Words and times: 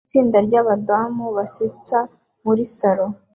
Itsinda 0.05 0.37
ryabadamu 0.47 1.23
basetsa 1.37 1.97
muri 2.45 2.63
salo 2.75 3.07